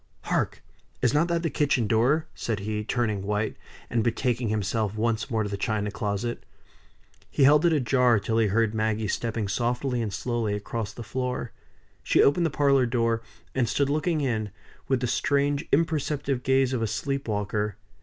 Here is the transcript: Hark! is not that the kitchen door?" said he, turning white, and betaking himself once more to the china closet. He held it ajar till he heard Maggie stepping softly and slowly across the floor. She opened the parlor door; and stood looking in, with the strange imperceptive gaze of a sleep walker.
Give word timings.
Hark! 0.23 0.63
is 1.03 1.13
not 1.13 1.27
that 1.27 1.43
the 1.43 1.49
kitchen 1.51 1.85
door?" 1.85 2.25
said 2.33 2.61
he, 2.61 2.83
turning 2.83 3.21
white, 3.21 3.55
and 3.87 4.03
betaking 4.03 4.49
himself 4.49 4.95
once 4.95 5.29
more 5.29 5.43
to 5.43 5.49
the 5.49 5.57
china 5.57 5.91
closet. 5.91 6.43
He 7.29 7.43
held 7.43 7.65
it 7.67 7.71
ajar 7.71 8.19
till 8.19 8.39
he 8.39 8.47
heard 8.47 8.73
Maggie 8.73 9.07
stepping 9.07 9.47
softly 9.47 10.01
and 10.01 10.11
slowly 10.11 10.55
across 10.55 10.91
the 10.91 11.03
floor. 11.03 11.51
She 12.01 12.23
opened 12.23 12.47
the 12.47 12.49
parlor 12.49 12.87
door; 12.87 13.21
and 13.53 13.69
stood 13.69 13.91
looking 13.91 14.21
in, 14.21 14.49
with 14.87 15.01
the 15.01 15.05
strange 15.07 15.67
imperceptive 15.71 16.41
gaze 16.41 16.73
of 16.73 16.81
a 16.81 16.87
sleep 16.87 17.27
walker. 17.27 17.75